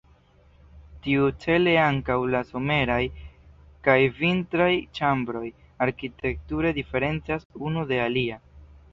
Tiu-cele 1.07 1.73
ankaŭ 1.81 2.15
la 2.35 2.39
someraj 2.51 3.01
kaj 3.87 3.97
vintraj 4.21 4.69
ĉambroj 4.99 5.43
arkitekture 5.87 6.73
diferencas 6.79 7.45
unu 7.69 7.85
de 7.93 8.01
la 8.01 8.09
alia. 8.13 8.39